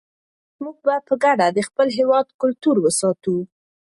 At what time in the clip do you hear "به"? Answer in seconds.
0.85-0.95